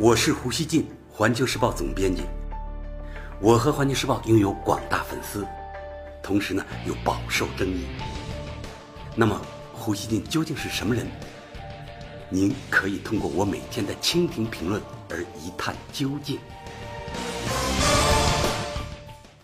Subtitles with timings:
[0.00, 2.22] 我是胡锡进，环球时报总编辑。
[3.40, 5.44] 我和环球时报拥有广大粉丝，
[6.22, 7.84] 同时呢又饱受争议。
[9.16, 9.42] 那么，
[9.72, 11.04] 胡锡进究竟是什么人？
[12.28, 14.80] 您可以通过我每天的蜻蜓评论
[15.10, 16.38] 而一探究竟。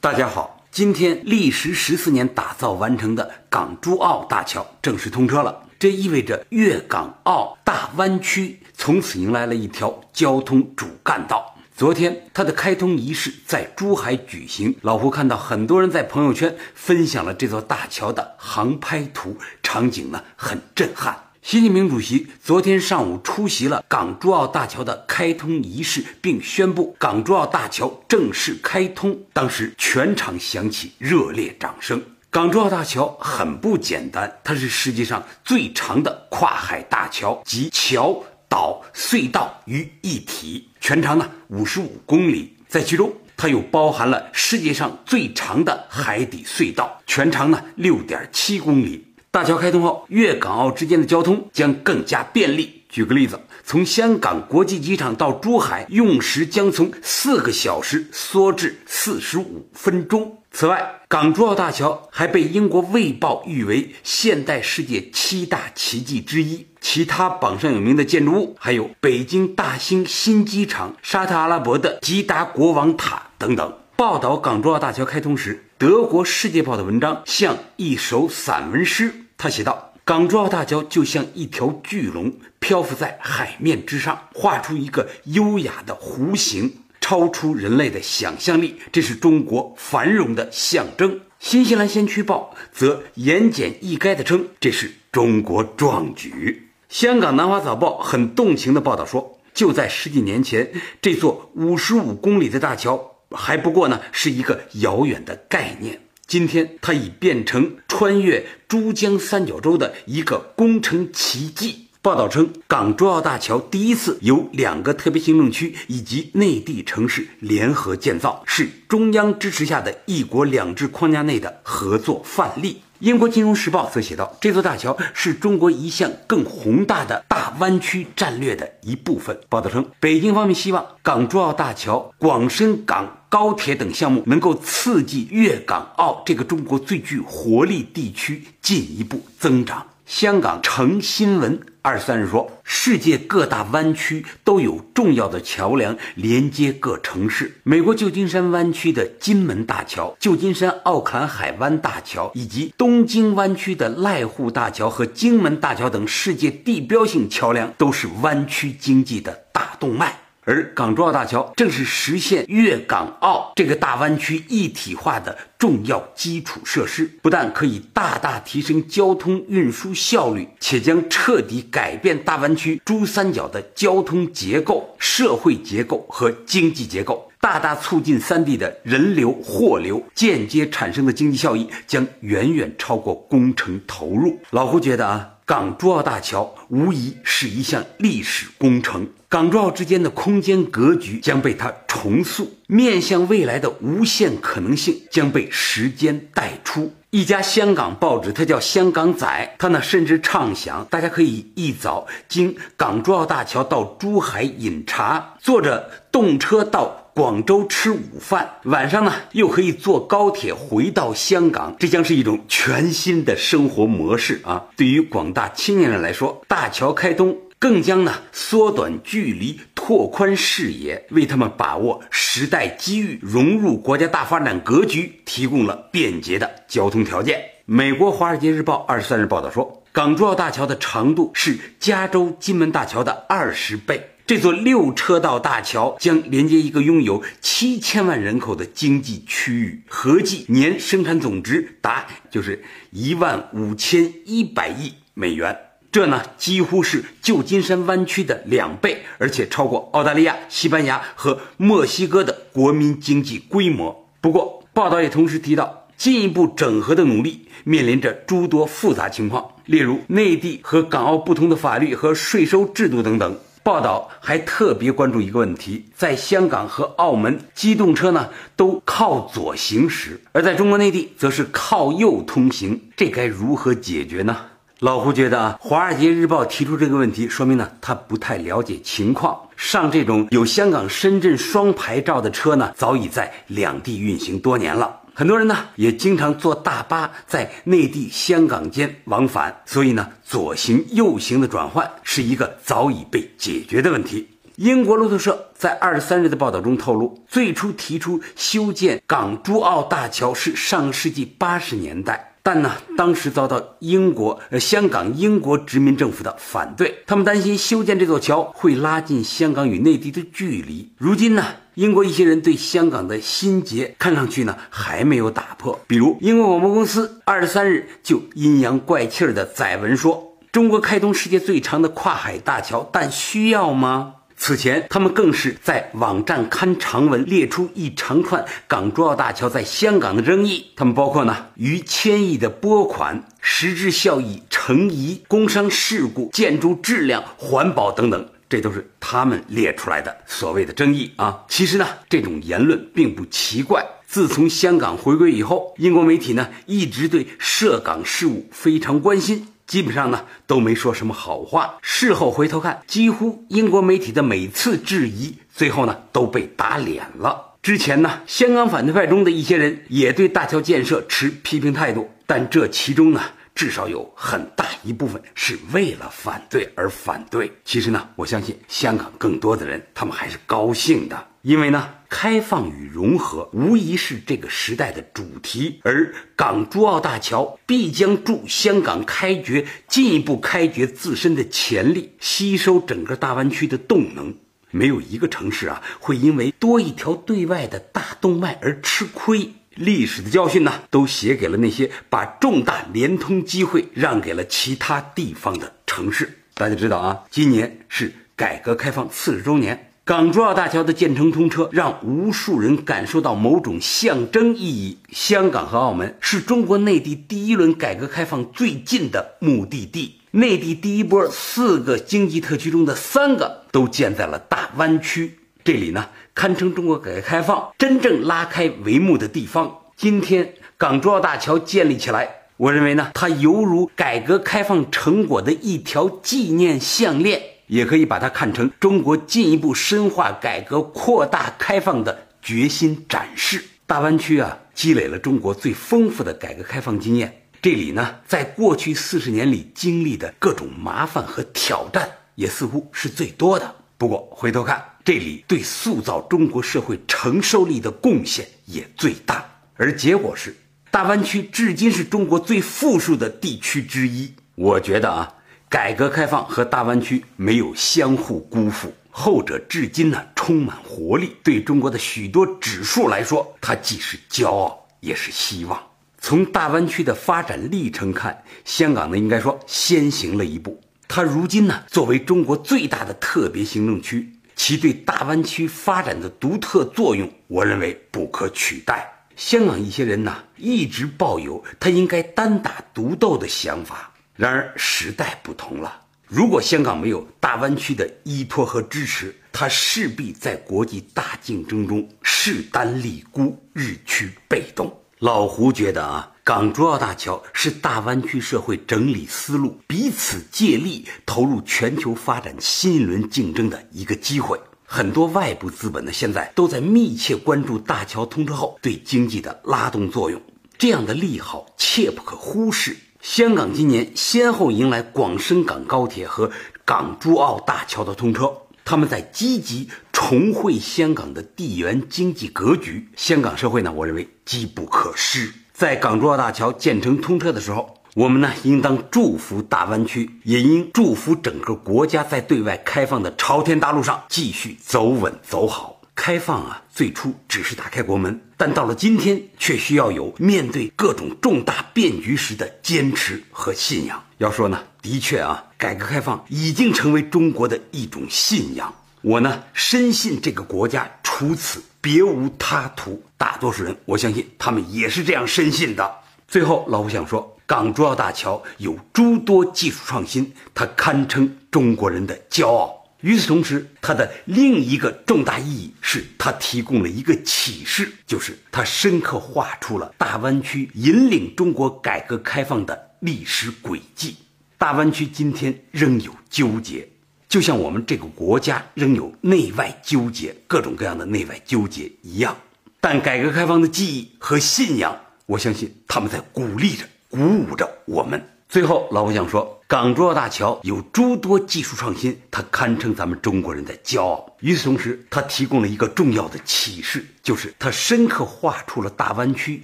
[0.00, 5.64] 大家好，今天历时十四年打造完成的港珠澳大桥正式通车了。
[5.78, 11.52] 这意味着粤港澳大湾区从此迎来了一条交通主干道。
[11.76, 14.74] 昨天，它的开通仪式在珠海举行。
[14.82, 21.24] 老胡看到很多人在朋友圈分享了这座大桥的航拍图，场景呢很震撼。
[21.42, 29.18] 习近平主席昨天上午出席了港珠澳大桥的开通仪式，并宣布港珠澳大桥正式开通。
[29.32, 32.00] 当时全场响起热烈掌声。
[32.30, 42.56] 港珠澳大桥很不简单，它是世界上最长的跨海大桥，集桥、岛、隧道于一体，全长呢五十五公里。
[42.68, 49.04] 在其中，它又包含了世界上最长的海底隧道，全长呢六点七公里。
[49.30, 52.82] 大桥开通后，粤港澳之间的交通将更加便利。
[52.88, 60.38] 举个例子，从香港国际机场到珠海，用时将从四个小时缩至四十五分钟。
[60.50, 66.66] 此外，港珠澳大桥还被英国《卫报》誉为现代世界七大奇迹之一。
[66.82, 73.78] 其他榜上有名的建筑物还有北京大兴新机场、沙特阿拉伯的吉达国王塔等等。
[73.96, 79.14] 报道港珠澳大桥开通时，德国《世界报》的文章像一首散文诗。
[79.38, 91.22] 他写道：“港珠澳大桥就像一条巨龙，漂浮在海面之上，画出一个优雅的弧形。”超出人类的想象力，这是中国繁荣的象征。
[91.38, 96.68] 新西兰先驱报则言简意赅地称，这是中国壮举。
[96.90, 100.70] 香港南华早报很动情地报道说，就在十几年前，
[101.00, 111.87] 这座五十五公里的大桥还不过呢是一个遥远的概念，今天它已变成穿越珠江三角洲的一个工程奇迹。
[112.00, 122.82] 报道称，港珠澳大桥第一次由两个特别行政区以及内地城市联合建造，是中央支持下的一国两制框架内的合作范例。
[123.00, 129.36] 英国金融时报则写道，这座大桥是中国一项更宏大的大湾区战略的一部分。
[129.48, 139.84] 报道称，北京方面希望港珠澳大桥、广深港高铁等项目能够刺激粤港澳这个中国最具活力地区进一步增长。
[140.06, 147.62] 香港成新闻二三日说，世界各大湾区都有重要的桥梁连接各城市。
[147.62, 160.18] 美国旧金山湾区的金门大桥、旧金山奥坎海湾大桥，以及东京湾区的濑户大桥和金门大桥等世界地标性桥梁，都是湾区经济的大动脉。
[160.48, 184.38] 而港珠澳大桥正是实现粤港澳这个大湾区一体化的重要基础设施，不但可以大大提升交通运输效率，且将彻底改变大湾区珠三角的交通结构、社会结构和经济结构，大大促进三地的人流、货流，间接产生的经济效益将远远超过工程投入。
[184.50, 185.34] 老胡觉得啊。
[185.48, 196.92] 港珠澳大桥无疑是一项历史工程，港珠澳之间的空间格局将被它重塑，面向未来的无限可能性将被时间带出。
[197.08, 199.26] 一家香港报纸，它叫《香港仔》，
[199.58, 207.06] 它呢甚至畅想，大家可以一早经港珠澳大桥到珠海饮茶，坐着动车到。
[207.18, 214.66] 广州吃午饭，晚上呢又可以坐高铁回到香港，这将是一种全新的生活模式啊！
[214.76, 227.42] 对于广大青年人来说，大桥开通更将呢缩短距离、拓宽视野，为他们把握时代机遇、融入国家大发展格局提供了便捷的交通条件。
[227.64, 234.10] 美国《华尔街日报》二十三日报道说，港珠澳大桥的长度是加州金门大桥的二十倍。
[234.28, 245.58] 这座六车道大桥将连接一个拥有七千万人口的经济区域，合计年生产总值达就是一万五千一百亿美元。
[245.90, 254.10] 这呢几乎是旧金山湾区的两倍，而且超过澳大利亚、西班牙和墨西哥的国民经济规模。
[254.20, 263.34] 不过，报道也同时提到，进一步整合的努力面临着诸多复杂情况，例如内地和港澳不同的法律和税收制度等等。
[263.62, 274.36] 报道还特别关注一个问题：在香港和澳门，机动车呢都靠左行驶，而在中国内地则是靠右通行，这该如何解决呢？
[274.80, 279.36] 老胡觉得啊，《华尔街日报》提出这个问题，说明呢他不太了解情况。
[279.56, 285.00] 上这种有香港、深圳双牌照的车呢，早已在两地运行多年了。
[285.18, 294.28] 很多人呢也经常坐大巴在内地、香港间往返，所以呢左行右行的转换是一个早已被解决的问题。
[294.54, 302.36] 英国路透社在二十三日的报道中透露，最初提出修建港珠澳大桥是上世纪八十年代。
[302.44, 310.92] 但呢，当时遭到英国、香港英国殖民政府的反对，他们担心修建这座桥会拉近香港与内地的距离。
[310.96, 311.44] 如今呢，
[311.78, 315.78] 英国一些人对香港的心结看上去呢还没有打破。
[315.86, 330.66] 比如，英国广播公司二十三日就阴阳怪气儿的载文说：“中国开通世界最长的跨海大桥，但需要吗？”此前，他们更是在网站刊长文，列出一长串港珠澳大桥在香港的争议。
[330.74, 341.44] 他们包括呢逾千亿的拨款、实质效益成疑、工伤事故、建筑质量、环保等等，这都是他们列出来的所谓的争议啊。
[341.48, 343.84] 其实呢，这种言论并不奇怪。
[344.06, 349.48] 自从香港回归以后，英国媒体呢一直对涉港事务非常关心。
[349.66, 351.74] 基本上呢都没说什么好话。
[351.82, 357.56] 事后回头看，几乎英国媒体的每次质疑，最后呢都被打脸了。
[357.60, 363.20] 之前呢，香港反对派中的一些人也对大桥建设持批评态度，但这其中呢，
[363.58, 367.50] 至少有很大一部分是为了反对而反对。
[367.64, 371.26] 其实呢，我相信香港更多的人，他们还是高兴的。
[371.42, 384.32] 因为呢，开放与融合无疑是这个时代的主题，而港珠澳大桥必将助香港开掘进一步开掘自身的潜力，吸收整个大湾区的动能。
[384.70, 389.50] 没有一个城市啊会因为多一条对外的大动脉而吃亏。
[389.78, 396.38] 历史的教训呢，都写给了那些把重大联通机会让给了其他地方的城市。
[396.54, 399.92] 大家知道啊，今年是改革开放四十周年。
[400.04, 404.98] 港珠澳大桥的建成通车，让无数人感受到某种象征意义。
[405.12, 410.14] 香港和澳门是中国内地第一轮改革开放最近的目的地。
[410.32, 419.78] 内地第一波四个经济特区中的三个都建在了大湾区，这里呢堪称中国改革开放真正拉开帷幕的地方。
[419.96, 427.42] 今天港珠澳大桥建立起来，我认为呢，它犹如改革开放成果的一条纪念项链。
[427.66, 433.62] 也可以把它看成中国进一步深化改革、扩大开放的决心展示。
[433.84, 437.42] 大湾区啊，积累了中国最丰富的改革开放经验。
[437.60, 443.74] 这里呢，在过去四十年里经历的各种麻烦和挑战，也似乎是最多的。
[443.98, 449.42] 不过回头看，这里对塑造中国社会承受力的贡献也最大。
[449.76, 450.54] 而结果是，
[450.90, 454.30] 大湾区至今是中国最富庶的地区之一。
[454.54, 455.34] 我觉得啊。
[455.70, 461.34] 改革开放和大湾区没有相互辜负，后者至今呢充满活力。
[461.42, 465.82] 对中国的许多指数来说，它既是骄傲，也是希望。
[466.18, 470.78] 从大湾区的发展历程看，香港呢应该说先行了一步。
[471.06, 479.08] 它如今呢作为中国最大的特别行政区，其对大湾区发展的独特作用，我认为不可取代。
[479.36, 484.12] 香港一些人呢一直抱有他应该单打独斗的想法。
[484.34, 494.92] 然而时代不同了，如果香港没有大湾区的依托和支持，它势必在国际大竞争中势单力孤，日趋被动。
[495.20, 504.58] 老胡觉得啊，港珠澳大桥是大湾区社会整理思路、彼此借力、投入全球发展新一轮竞争的一个机会。
[504.86, 510.40] 很多外部资本呢，现在都在密切关注大桥通车后对经济的拉动作用，
[510.78, 512.96] 这样的利好切不可忽视。
[513.20, 516.50] 香港今年先后迎来广深港高铁和
[516.86, 518.50] 港珠澳大桥的通车，
[518.86, 523.06] 他们在积极重绘香港的地缘经济格局。
[523.16, 525.52] 香港社会呢，我认为机不可失。
[525.78, 536.00] 在港珠澳大桥建成通车的时候，我们呢应当祝福大湾区，也应祝福整个国家在对外开放的朝天大路上继续走稳走好。
[536.16, 544.20] 开放啊，最初只是打开国门，但到了今天，却需要有面对各种重大变局时的坚持和信仰。
[544.38, 548.92] 要说呢，的确啊，改革开放已经成为中国的一种信仰。
[549.22, 553.22] 我呢，深信这个国家除此别无他途。
[553.36, 556.12] 大多数人，我相信他们也是这样深信的。
[556.48, 562.94] 最后，老胡想说，港珠澳大桥有诸多技术创新，它堪称中国人的骄傲。
[563.20, 574.36] 与此同时，它的另一个重大意义是，它提供了一个启示，就是它深刻画出了大湾区引领中国改革开放的历史轨迹。
[574.78, 577.08] 大湾区今天仍有纠结，
[577.48, 582.56] 就像我们这个国家仍有内外纠结、各种各样的内外纠结一样。
[583.00, 588.42] 但改革开放的记忆和信仰，我相信他们在鼓励着、鼓舞着我们。
[588.68, 594.56] 最后，老胡想说，港珠澳大桥有诸多技术创新，它堪称咱们中国人的骄傲。
[594.60, 599.80] 与此同时，它提供了一个重要的启示，就是它深刻画出了大湾区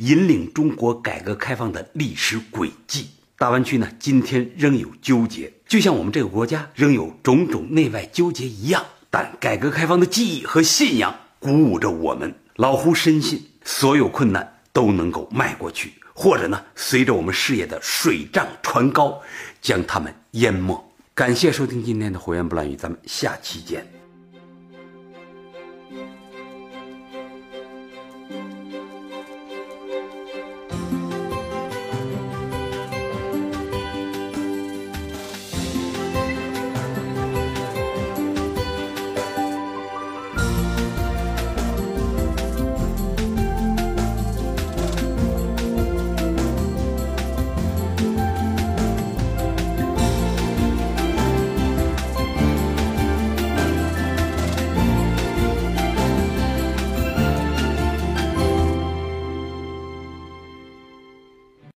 [0.01, 3.09] 引领中国改革开放的历史轨迹。
[3.37, 8.85] 大湾区呢，今天仍有纠结，就像我们这个国家仍有种种内外纠结一样。
[9.11, 12.33] 但改革开放的记忆和信仰鼓舞着我们。
[12.57, 15.93] 老胡深信，所有困难都能够迈过去。
[16.15, 19.21] 或者呢，随着我们事业的水涨船高，
[19.61, 20.93] 将他们淹没。
[21.13, 23.94] 感谢收听今天的《火焰不乱语》，咱们下期见。